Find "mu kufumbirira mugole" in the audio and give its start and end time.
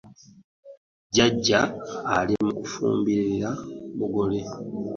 2.45-4.39